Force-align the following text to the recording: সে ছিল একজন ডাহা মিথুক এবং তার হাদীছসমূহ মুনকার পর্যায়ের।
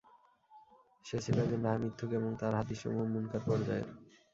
সে 1.05 1.17
ছিল 1.23 1.35
একজন 1.39 1.61
ডাহা 1.65 1.77
মিথুক 1.83 2.11
এবং 2.19 2.31
তার 2.41 2.53
হাদীছসমূহ 2.59 3.05
মুনকার 3.13 3.41
পর্যায়ের। 3.47 3.87